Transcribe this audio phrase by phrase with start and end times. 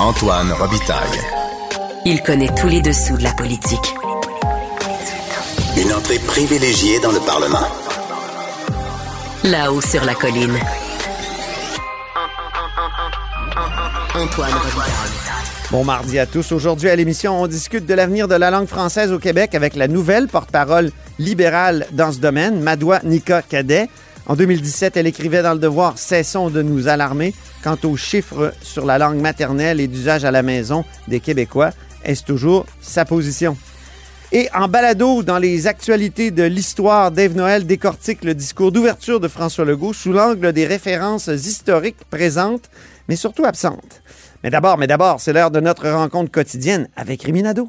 [0.00, 1.20] Antoine Robitaille.
[2.04, 3.94] Il connaît tous les dessous de la politique.
[5.76, 7.66] Une entrée privilégiée dans le Parlement.
[9.44, 10.58] Là-haut sur la colline.
[14.16, 15.14] Antoine Robitaille.
[15.70, 16.50] Bon mardi à tous.
[16.50, 19.86] Aujourd'hui à l'émission, on discute de l'avenir de la langue française au Québec avec la
[19.86, 20.90] nouvelle porte-parole
[21.20, 23.88] libérale dans ce domaine, Madoua Nika Cadet.
[24.26, 28.86] En 2017, elle écrivait dans Le Devoir Cessons de nous alarmer quant aux chiffres sur
[28.86, 31.72] la langue maternelle et d'usage à la maison des Québécois.
[32.04, 33.54] Est-ce toujours sa position?
[34.32, 39.28] Et en balado, dans les actualités de l'histoire, Dave Noël décortique le discours d'ouverture de
[39.28, 42.70] François Legault sous l'angle des références historiques présentes,
[43.08, 44.02] mais surtout absentes.
[44.42, 47.68] Mais d'abord, mais d'abord, c'est l'heure de notre rencontre quotidienne avec Riminado.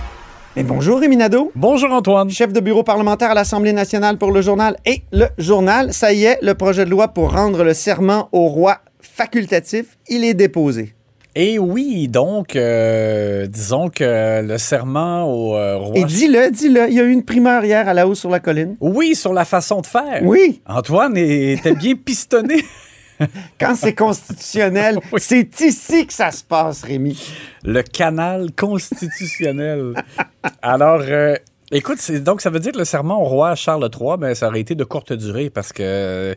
[0.57, 2.29] Et bonjour Riminado, Bonjour, Antoine.
[2.29, 5.93] chef de bureau parlementaire à l'Assemblée nationale pour le journal et le journal.
[5.93, 10.25] Ça y est, le projet de loi pour rendre le serment au roi facultatif, il
[10.25, 10.93] est déposé.
[11.35, 15.93] Et oui, donc, euh, disons que le serment au euh, roi.
[15.97, 18.41] Et dis-le, dis-le, il y a eu une primeur hier à la hausse sur la
[18.41, 18.75] colline.
[18.81, 20.19] Oui, sur la façon de faire.
[20.23, 22.61] Oui, Antoine était bien pistonné.
[23.59, 25.19] quand c'est constitutionnel, Oui.
[25.21, 27.19] c'est ici que ça se passe, Rémi.
[27.63, 29.93] le canal constitutionnel.
[30.61, 31.35] Alors, euh,
[31.71, 34.59] écoute, donc ça veut dire que le serment au roi Charles III, ben, ça aurait
[34.61, 36.33] été de courte durée parce que euh,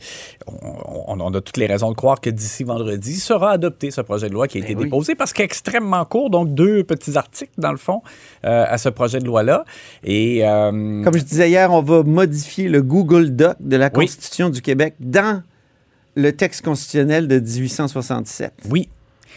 [0.46, 4.28] on, on a toutes les raisons de croire que d'ici vendredi sera adopté ce projet
[4.28, 4.84] de loi qui a été oui.
[4.84, 8.02] déposé parce qu'il est extrêmement court, donc deux petits articles dans le fond
[8.44, 9.64] euh, à ce projet de loi-là.
[10.04, 14.06] Et Comme je disais hier, on va modifier le Google Doc de la Oui.
[14.06, 15.42] Constitution du Québec dans
[16.16, 18.88] le texte constitutionnel de 1867 oui,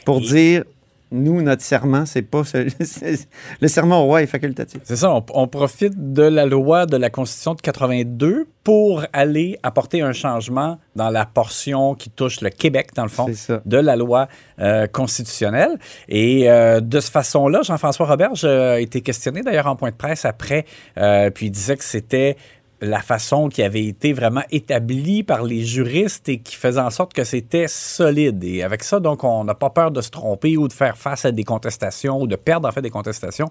[0.05, 0.63] pour Et- dire,
[1.09, 2.67] nous, notre serment, c'est pas ce-
[3.61, 4.81] le serment au roi est facultatif.
[4.83, 9.57] C'est ça, on, on profite de la loi de la Constitution de 82 pour aller
[9.63, 13.27] apporter un changement dans la portion qui touche le Québec, dans le fond,
[13.65, 14.27] de la loi
[14.59, 15.77] euh, constitutionnelle.
[16.09, 19.95] Et euh, de cette façon-là, Jean-François Roberge euh, a été questionné d'ailleurs en point de
[19.95, 20.65] presse après,
[20.97, 22.35] euh, puis il disait que c'était
[22.81, 27.13] la façon qui avait été vraiment établie par les juristes et qui faisait en sorte
[27.13, 28.43] que c'était solide.
[28.43, 31.25] Et avec ça, donc, on n'a pas peur de se tromper ou de faire face
[31.25, 33.49] à des contestations ou de perdre en fait des contestations.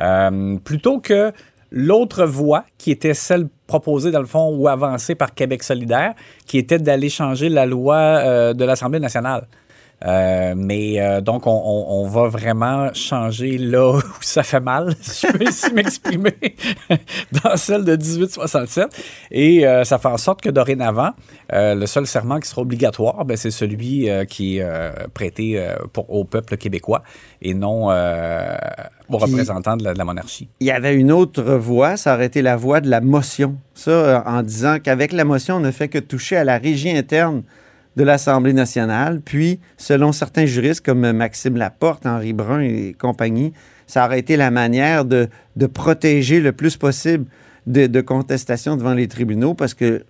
[0.00, 1.32] Euh, plutôt que
[1.70, 6.14] l'autre voie qui était celle proposée dans le fond ou avancée par Québec solidaire,
[6.46, 9.46] qui était d'aller changer la loi euh, de l'Assemblée nationale.
[10.04, 14.94] Euh, mais euh, donc, on, on- on va vraiment changer là où ça fait mal,
[15.00, 16.34] si je peux ici m'exprimer,
[17.44, 18.88] dans celle de 1867.
[19.30, 21.10] Et euh, ça fait en sorte que dorénavant,
[21.54, 24.66] le seul serment qui sera obligatoire, ben, c'est celui qui est
[25.12, 25.62] prêté
[25.92, 27.02] pour, au peuple québécois
[27.42, 27.88] et non
[29.08, 30.48] aux représentants de la, de la monarchie.
[30.60, 33.56] Il y avait une autre voie, ça aurait été la voie de la motion.
[33.74, 37.42] Ça, en disant qu'avec la motion, on ne fait que toucher à la régie interne
[37.96, 39.20] de l'Assemblée nationale.
[39.24, 43.52] Puis, selon certains juristes comme Maxime Laporte, Henri Brun et compagnie,
[43.86, 47.26] ça aurait été la manière de, de protéger le plus possible
[47.66, 50.04] de, de contestations devant les tribunaux parce que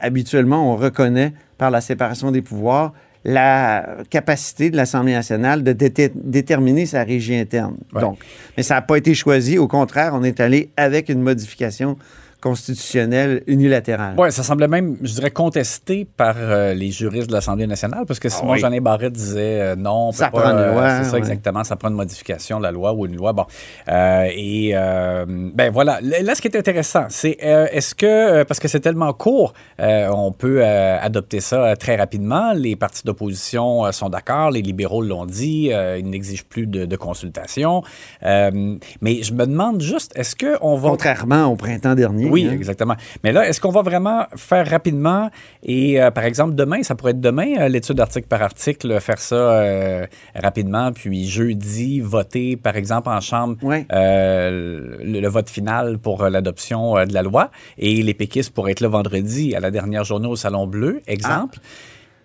[0.00, 2.92] habituellement, on reconnaît par la séparation des pouvoirs
[3.24, 7.76] la capacité de l'Assemblée nationale de déter- déterminer sa régie interne.
[7.92, 8.00] Ouais.
[8.00, 8.18] Donc,
[8.56, 9.58] mais ça n'a pas été choisi.
[9.58, 11.98] Au contraire, on est allé avec une modification
[12.40, 14.14] constitutionnelle unilatérale.
[14.18, 18.20] Oui, ça semblait même, je dirais, contesté par euh, les juristes de l'Assemblée nationale, parce
[18.20, 18.58] que Simon oui.
[18.60, 21.18] Jeanin Barrette disait euh, non, on peut Ça pas, prend une euh, loi, c'est ça
[21.18, 23.32] exactement, ça prend une modification de la loi ou une loi.
[23.32, 23.46] Bon,
[23.88, 28.80] Euh, et ben voilà, Là, ce qui est intéressant, c'est est-ce que parce que c'est
[28.80, 32.52] tellement court, on peut adopter ça très rapidement.
[32.54, 37.82] Les partis d'opposition sont d'accord, les libéraux l'ont dit, ils n'exigent plus de, de consultation.
[38.22, 42.27] Mais je me demande juste, est-ce que on va Contrairement au printemps dernier.
[42.30, 42.52] Oui, hein.
[42.52, 42.94] exactement.
[43.24, 45.30] Mais là, est-ce qu'on va vraiment faire rapidement?
[45.62, 49.18] Et, euh, par exemple, demain, ça pourrait être demain, euh, l'étude article par article, faire
[49.18, 53.56] ça euh, rapidement, puis jeudi, voter, par exemple, en Chambre,
[53.92, 58.52] euh, le, le vote final pour euh, l'adoption euh, de la loi, et les péquistes
[58.54, 61.58] pourraient être là vendredi à la dernière journée au Salon Bleu, exemple.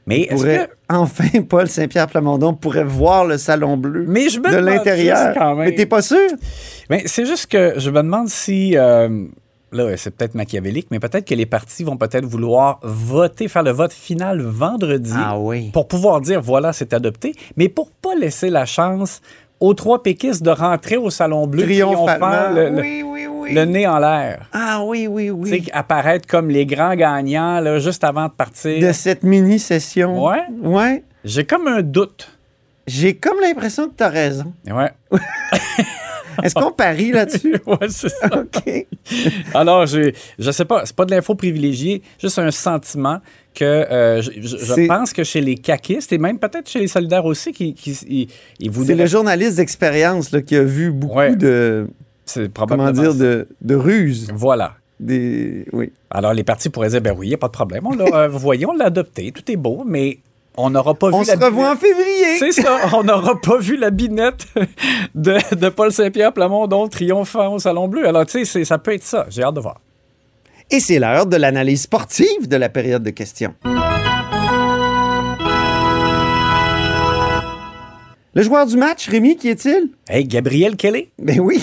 [0.05, 0.73] Mais est-ce Pourrait- que...
[0.95, 5.55] Enfin, Paul Saint-Pierre Plamondon pourrait voir le salon bleu Mais je me de l'intérieur.
[5.55, 6.19] Mais t'es pas sûr?
[6.89, 8.77] Mais c'est juste que je me demande si.
[8.77, 9.25] euh,
[9.73, 13.71] là, c'est peut-être machiavélique, mais peut-être que les partis vont peut-être vouloir voter, faire le
[13.71, 15.69] vote final vendredi Ah oui.
[15.73, 19.21] pour pouvoir dire voilà, c'est adopté, mais pour pas laisser la chance
[19.59, 23.53] aux trois péquistes de rentrer au Salon Bleu triomphant, le, le- oui, oui, oui.
[23.53, 24.49] le nez en l'air.
[24.51, 25.49] Ah oui, oui, Tu oui.
[25.49, 28.85] sais, apparaître comme les grands gagnants là, juste avant de partir.
[28.85, 30.25] De cette mini-session.
[30.25, 30.43] Ouais.
[30.61, 31.03] Ouais.
[31.23, 32.29] J'ai comme un doute.
[32.85, 34.51] J'ai comme l'impression que tu as raison.
[34.69, 34.91] Ouais,
[36.43, 37.55] Est-ce qu'on parie là-dessus?
[37.65, 38.29] ouais c'est ça.
[38.37, 38.85] OK.
[39.53, 40.11] Alors, je
[40.51, 43.19] sais pas, c'est pas de l'info privilégiée, juste un sentiment
[43.53, 47.25] que euh, je, C'est- pense que chez les caquistes et même peut-être chez les solidaires
[47.25, 48.29] aussi, qui, qui ils, ils
[48.65, 51.35] C'est voudraient- le journaliste d'expérience qui a vu beaucoup Ouais.
[51.35, 51.87] de,
[52.25, 54.29] c'est comment probablement dire, de, de ruses.
[54.33, 54.73] Voilà.
[54.99, 55.65] Des...
[55.73, 55.91] Oui.
[56.09, 57.85] Alors, les partis pourraient dire, ben oui, il n'y a pas de problème.
[57.85, 60.19] On euh, vous voyez, on l'a adopté, tout est beau, mais
[60.57, 61.79] on n'aura pas On vu se la revoit en binette.
[61.97, 62.37] février.
[62.39, 64.45] C'est ça, on n'aura pas vu la binette
[65.15, 68.07] de, de Paul Saint-Pierre Plamondon triomphant au Salon Bleu.
[68.07, 69.25] Alors, tu sais, ça peut être ça.
[69.29, 69.79] J'ai hâte de voir.
[70.71, 73.53] Et c'est l'heure de l'analyse sportive de la période de questions.
[78.35, 79.89] Le joueur du match, Rémi, qui est-il?
[80.09, 81.61] Hey, Gabriel Kelly, Ben oui.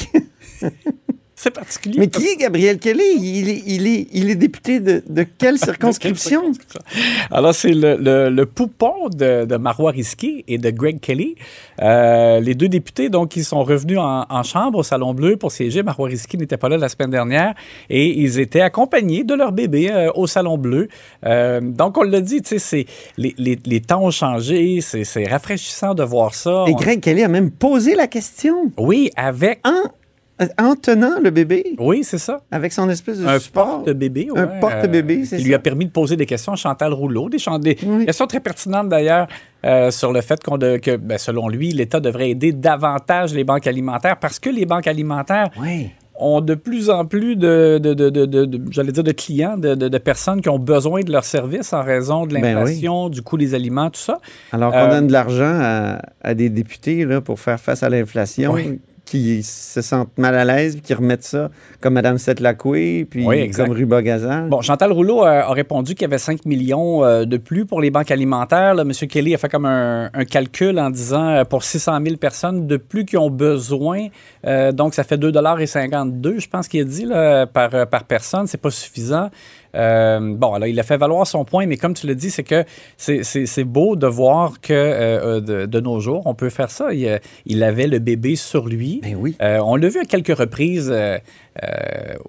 [1.42, 1.96] c'est particulier.
[1.98, 3.02] Mais qui est Gabriel Kelly?
[3.18, 6.42] Il est, il est, il est député de, de quelle circonscription?
[7.30, 11.36] Alors, c'est le, le, le poupon de, de Marois Risky et de Greg Kelly.
[11.80, 15.50] Euh, les deux députés, donc, ils sont revenus en, en chambre au Salon Bleu pour
[15.52, 15.82] siéger.
[15.82, 17.54] Marois Risky n'était pas là la semaine dernière
[17.88, 20.88] et ils étaient accompagnés de leur bébé euh, au Salon Bleu.
[21.24, 24.80] Euh, donc, on l'a dit, tu sais, c'est- les, les, les temps ont changé.
[24.82, 26.64] C'est rafraîchissant de voir ça.
[26.68, 29.60] Et On- Greg Kelly a même posé la question Oui, avec...
[29.66, 29.88] en,
[30.58, 32.40] en tenant le bébé, Oui, c'est ça.
[32.50, 33.84] avec son espèce de Un support?
[33.84, 35.48] porte-bébé, Un porte-bébé, euh, c'est Qui ça.
[35.48, 38.06] lui a permis de poser des questions à Chantal Rouleau, des, chan- des Oui.
[38.06, 39.26] questions très pertinentes d'ailleurs
[39.64, 43.44] euh, sur le fait qu'on de- que, ben, selon lui, l'État devrait aider davantage les
[43.44, 45.90] banques alimentaires parce que les banques alimentaires Oui.
[46.22, 49.56] ont de plus en plus de, de, de- de- de- de- j'allais dire, de clients,
[49.56, 53.36] de, personnes qui ont besoin de leurs services en raison de Ben l'inflation, du coût
[53.38, 54.18] des aliments, tout ça.
[54.52, 57.88] Alors qu'on Euh, donne de l'argent à, à des députés là, pour faire face à
[57.90, 58.80] l'inflation, Oui.
[59.10, 63.50] Qui se sentent mal à l'aise, puis qui remettent ça comme Mme Setlacoué, puis Oui,
[63.50, 64.48] comme Ruba Gazal.
[64.48, 67.80] Bon, Chantal Rouleau a, a répondu qu'il y avait 5 millions euh, de plus pour
[67.80, 68.74] les banques alimentaires.
[68.74, 68.92] Là, M.
[68.92, 72.76] Kelly a fait comme un, un calcul en disant euh, pour 600 000 personnes de
[72.76, 74.06] plus qui ont besoin,
[74.46, 78.46] euh, donc ça fait 2,52 je pense qu'il a dit là, par, euh, par personne.
[78.46, 79.30] C'est pas suffisant.
[79.74, 82.42] Euh, bon, alors il a fait valoir son point, mais comme tu l'as dit, c'est
[82.42, 82.64] que
[82.96, 86.92] c'est- beau de voir que euh, euh, de, de nos jours, on peut faire ça.
[86.92, 89.00] Il, il avait le bébé sur lui.
[89.02, 89.36] Ben oui.
[89.42, 90.92] Euh, on l'a vu à quelques reprises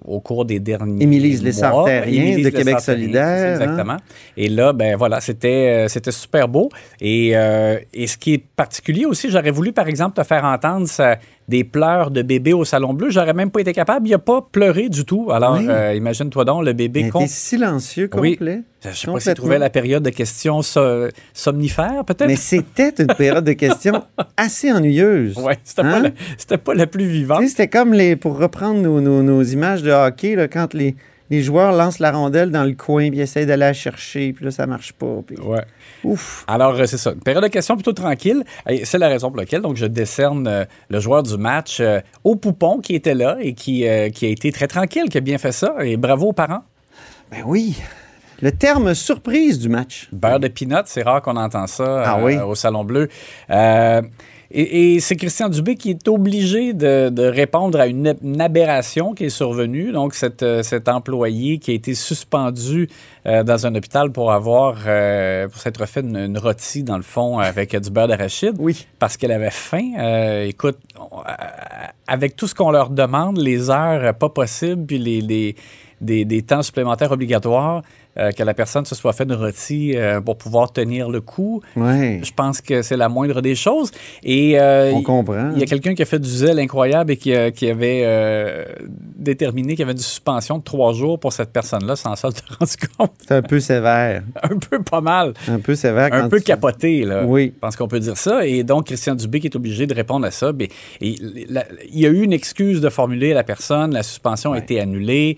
[0.04, 1.44] au cours des derniers Émilie mois.
[1.44, 3.96] Lessard-Terrien Émilie de Québec solidaire, c'est Exactement.
[4.36, 6.68] Et là, ben voilà, c'était super beau.
[7.00, 11.16] Et, et ce qui est particulier aussi, j'aurais voulu, par exemple, te faire entendre ça-
[11.48, 13.10] des pleurs de bébé au Salon Bleu.
[13.10, 14.06] J'aurais même pas été capable.
[14.06, 15.28] Il n'a pas pleuré du tout.
[15.32, 15.66] Alors, Oui.
[15.68, 17.00] euh, imagine-toi donc, le Il bébé...
[17.00, 18.32] était con- silencieux, Oui.
[18.36, 18.62] complet.
[18.84, 22.26] Je sais pas s'il trouvait la période de questions so- somnifères, peut-être.
[22.28, 24.02] Mais c'était une période de questions
[24.36, 25.38] assez ennuyeuse.
[25.64, 26.02] C'était pas, Hein?
[26.02, 27.40] la- c'était pas la plus vivante.
[27.40, 30.74] Tu sais, C'était comme les, pour reprendre nos, nos- nos images de hockey, là, quand
[30.74, 30.94] les,
[31.32, 34.50] les joueurs lancent la rondelle dans le coin, puis essayent d'aller la chercher, puis là,
[34.50, 35.20] ça marche pas.
[35.26, 35.64] puis- Ouais.
[36.04, 36.44] Ouf.
[36.46, 37.12] Alors, euh, c'est ça.
[37.12, 38.44] Une période de questions plutôt tranquille.
[38.84, 42.36] C'est la raison pour laquelle donc, je décerne euh, le joueur du match euh, au
[42.36, 45.38] Poupon qui était là et qui, euh, qui a été très tranquille, qui a bien
[45.38, 45.74] fait ça.
[45.80, 46.64] Et bravo aux parents.
[47.30, 47.76] Ben oui.
[48.42, 50.08] Le terme surprise du match.
[50.12, 52.36] Beurre de peanut, c'est rare qu'on entend ça Ah oui?
[52.36, 53.08] au Salon Bleu.
[54.54, 59.14] Et, et c'est Christian Dubé qui est obligé de, de répondre à une, une aberration
[59.14, 59.92] qui est survenue.
[59.92, 62.88] Donc, cet, euh, cet employé qui a été suspendu
[63.26, 67.02] euh, dans un hôpital pour avoir, euh, pour s'être fait une, une rôtie, dans le
[67.02, 68.56] fond, avec du beurre d'arachide.
[68.58, 68.86] Oui.
[68.98, 69.92] Parce qu'elle avait faim.
[69.98, 70.78] Euh, écoute,
[72.06, 75.56] avec tout ce qu'on leur demande, les heures pas possibles, puis les, les-
[76.02, 77.82] des, des temps supplémentaires obligatoires,
[78.18, 81.62] euh, que la personne se soit fait une rôtie euh, pour pouvoir tenir le coup,
[81.76, 83.90] je pense que c'est la moindre des choses.
[84.22, 85.50] Et euh, On comprend.
[85.54, 88.66] il y a quelqu'un qui a fait du zèle incroyable et qui, avait
[89.16, 92.40] déterminé qu'il y avait une suspension de trois jours pour cette personne-là, sans ça te
[92.58, 93.12] rendu compte.
[93.26, 94.22] C'est un peu sévère.
[94.42, 95.32] Un peu pas mal.
[95.48, 96.12] Un peu sévère.
[96.12, 97.24] Un quand peu tu- capoté, là.
[97.24, 97.52] Oui.
[97.54, 98.46] Je pense qu'on peut dire ça.
[98.46, 100.52] Et donc, Christian Dubé qui est obligé de répondre à ça.
[100.52, 100.68] Mais,
[101.00, 101.14] et
[101.48, 103.92] la- il y a eu une excuse de formuler à la personne.
[103.94, 105.36] La suspension a été annulée.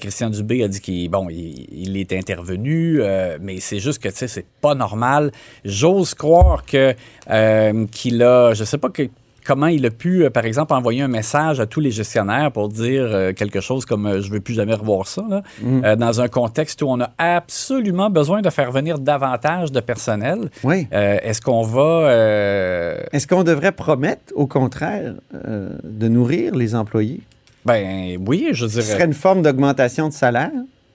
[0.00, 4.08] Christian Dubé a dit qu'il bon, il, il est intervenu, euh, mais c'est juste que,
[4.08, 5.30] tu sais, c'est pas normal.
[5.64, 6.94] J'ose croire que
[7.30, 9.08] euh, qu'il a, je sais pas que
[9.42, 12.68] comment il a pu, euh, par exemple, envoyer un message à tous les gestionnaires pour
[12.68, 16.28] dire euh, quelque chose comme je veux plus jamais revoir ça, là, euh, dans un
[16.28, 20.50] contexte où on a absolument besoin de faire venir davantage de personnel.
[20.62, 20.86] Oui.
[20.92, 21.80] Euh, Est-ce qu'on va...
[22.10, 27.20] euh, Est-ce qu'on devrait promettre, au contraire, de nourrir les employés?
[27.64, 29.04] ben oui, je Ce serait dirais...
[29.06, 30.50] une forme d'augmentation de salaire?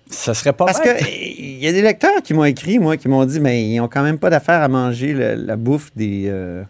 [0.10, 1.00] Ça serait pas Parce bête.
[1.00, 3.80] que il y a des lecteurs qui m'ont écrit, moi, qui m'ont dit, mais ils
[3.80, 6.64] ont quand même pas d'affaire à manger le- la bouffe des, euh,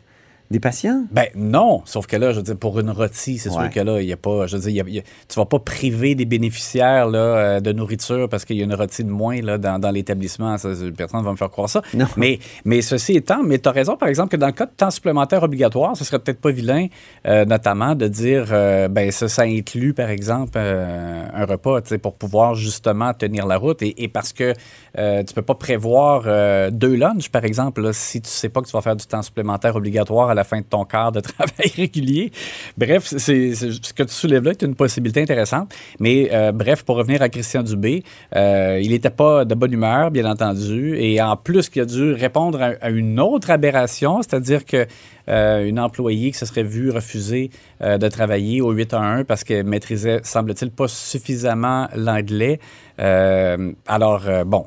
[0.51, 1.03] des patients?
[1.11, 3.55] Ben non, sauf que là, je veux dire, pour une rôtie, c'est Ouais.
[3.63, 5.03] sûr que là, il y a pas, je veux dire, y a- il y a-
[5.27, 8.73] tu vas pas priver des bénéficiaires là, euh, de nourriture parce qu'il y a une
[8.75, 10.55] rôtie de moins là, dans, dans l'établissement.
[10.97, 11.81] Personne ne va me faire croire ça.
[11.93, 12.05] Non.
[12.17, 14.71] Mais, mais ceci étant, mais tu as raison, par exemple, que dans le cas de
[14.71, 16.87] temps supplémentaire obligatoire, ce serait peut-être pas vilain,
[17.27, 21.89] euh, notamment, de dire, euh, ben ça, ça inclut, par exemple, euh, un repas, tu
[21.89, 23.81] sais, pour pouvoir justement tenir la route.
[23.81, 24.53] Et, et parce que
[24.95, 26.23] tu peux pas prévoir
[26.71, 29.21] deux lunchs, par exemple, là, si tu sais pas que tu vas faire du temps
[29.21, 32.31] supplémentaire obligatoire à la fin de ton quart de travail régulier.
[32.77, 35.73] Bref, c'est, ce que tu soulèves là est une possibilité intéressante.
[35.99, 38.03] Mais euh, bref, pour revenir à Christian Dubé,
[38.35, 40.97] euh, il n'était pas de bonne humeur, bien entendu.
[40.97, 44.85] Et en plus, qu'il a dû répondre à une autre aberration, c'est-à-dire que
[45.27, 47.49] euh, une employée qui se serait vue refuser
[47.81, 52.59] euh, de travailler au 8 à 1 parce qu'elle maîtrisait, semble-t-il, pas suffisamment l'anglais.
[52.99, 54.65] Euh, alors, bon,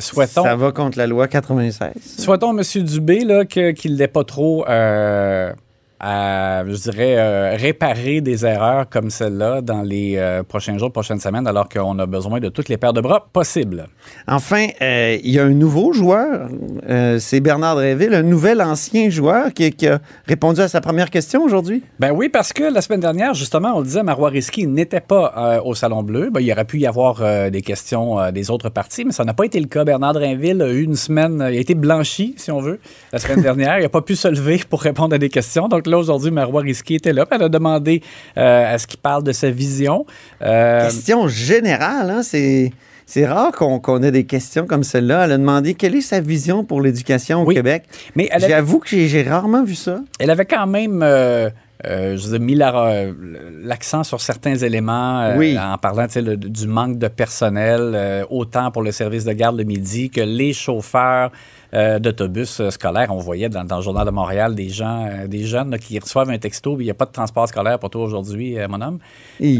[0.00, 0.42] souhaitons...
[0.42, 1.92] Ça va contre la loi 96.
[2.18, 2.82] Souhaitons M.
[2.82, 4.64] Dubé là, qu'il n'ait pas trop
[6.00, 11.18] à, je dirais, euh, réparer des erreurs comme celle-là dans les euh, prochains jours, prochaines
[11.18, 13.88] semaines, alors qu'on a besoin de toutes les paires de bras possibles.
[14.28, 16.48] Enfin, euh, il y a un nouveau joueur,
[17.18, 21.42] c'est Bernard Dréville, un nouvel ancien joueur qui, qui a répondu à sa première question
[21.42, 21.82] aujourd'hui.
[21.98, 25.60] Ben oui, parce que la semaine dernière, justement, on le disait, Marois Risky n'était pas
[25.64, 26.30] au Salon Bleu.
[26.30, 29.44] Ben, il aurait pu y avoir des questions des autres partis, mais ça n'a pas
[29.44, 29.84] été le cas.
[29.84, 32.78] Bernard Drinville a eu une semaine, il a été blanchi, si on veut,
[33.12, 33.78] la semaine dernière.
[33.78, 35.68] Il n'a pas pu se lever pour répondre à des questions.
[35.68, 37.26] Donc là, aujourd'hui, Marois Risky était là.
[37.30, 38.02] Elle a demandé
[38.36, 40.06] euh, à ce qu'il parle de sa vision.
[40.42, 42.72] Euh, Question générale, hein, c'est...
[43.10, 45.24] C'est rare qu'on ait des questions comme celle-là.
[45.24, 47.54] Elle a demandé quelle est sa vision pour l'éducation au Oui.
[47.54, 47.84] Québec.
[48.14, 50.00] mais J'avoue que j'ai rarement vu ça.
[50.20, 51.48] Elle avait quand même euh,
[51.86, 53.06] euh, je mis la-
[53.62, 55.56] l'accent sur certains éléments euh, Oui.
[55.58, 59.64] en parlant le- du manque de personnel, euh, autant pour le service de garde le
[59.64, 61.32] midi que les chauffeurs
[61.74, 63.08] euh, d'autobus euh, scolaires.
[63.10, 65.98] On voyait dans, dans le Journal de Montréal des gens, euh, des jeunes là, qui
[65.98, 68.98] reçoivent un texto, il n'y a pas de transport scolaire pour toi aujourd'hui, mon homme.
[69.40, 69.58] Et-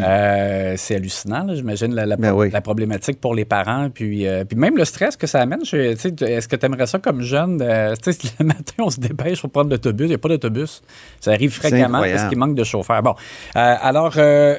[0.76, 2.50] c'est hallucinant, j'imagine, la, la- Ben oui.
[2.50, 5.60] la problématique pour les parents, puis, puis même le stress que ça amène.
[5.62, 7.58] Est-ce que tu aimerais ça comme jeune?
[7.58, 10.82] le matin, on se dépêche pour prendre l'autobus, il n'y a pas d'autobus.
[11.20, 13.02] Ça arrive fréquemment parce qu'il manque de chauffeurs.
[13.02, 13.14] Bon,
[13.54, 14.58] alors, M.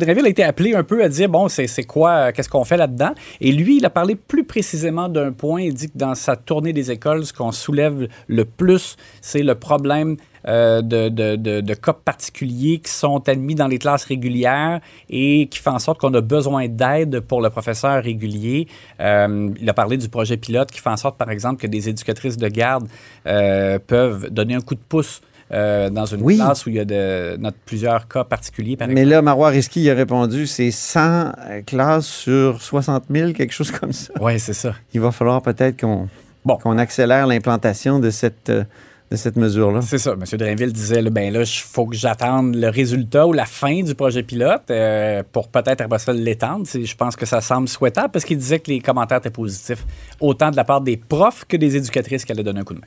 [0.00, 3.12] Dreville a été appelé un peu à dire, bon, c'est quoi, qu'est-ce qu'on fait là-dedans?
[3.40, 5.62] Et lui, il a parlé plus précisément d'un point.
[5.62, 9.54] Il dit que dans sa tournée des écoles, ce qu'on soulève le plus, c'est le
[9.54, 10.16] problème
[10.46, 14.80] euh, de, de- de- de cas particuliers qui sont admis dans les classes régulières
[15.10, 18.68] et qui font en sorte qu'on a besoin d'aide pour le professeur régulier.
[19.00, 21.88] Euh, il a parlé du projet pilote qui fait en sorte, par exemple, que des
[21.88, 22.86] éducatrices de garde
[23.26, 26.36] euh, peuvent donner un coup de pouce euh, dans une Oui.
[26.36, 29.88] classe où il y a de, notre- plusieurs cas particuliers, par Mais là, Marois Risky
[29.90, 34.12] a répondu, c'est 100 euh, classes sur 60 000, quelque chose comme ça.
[34.20, 34.74] Oui, c'est ça.
[34.92, 36.08] Il va falloir peut-être qu'on
[36.48, 36.56] Bon.
[36.56, 38.64] qu'on accélère l'implantation de cette, euh,
[39.10, 39.82] de cette mesure-là.
[39.82, 40.12] C'est ça.
[40.12, 40.24] M.
[40.38, 43.94] Drainville disait, là, ben là, il faut que j'attende le résultat ou la fin du
[43.94, 46.64] projet pilote euh, pour peut-être après ça l'étendre.
[46.66, 49.84] Je pense que ça semble souhaitable parce qu'il disait que les commentaires étaient positifs,
[50.20, 52.80] autant de la part des profs que des éducatrices qui allaient donner un coup de
[52.80, 52.86] main.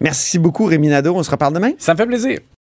[0.00, 1.16] Merci beaucoup, Rémi Nadeau.
[1.16, 1.72] On se reparle demain?
[1.78, 2.38] Ça me fait plaisir.